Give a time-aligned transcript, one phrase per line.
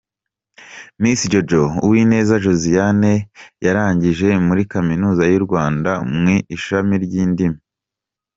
[1.01, 3.13] Miss Jojo: Uwinze Josianne
[3.65, 7.59] yarangije muri Kaminuza y’u Rwanda mu ishami ry’indimi.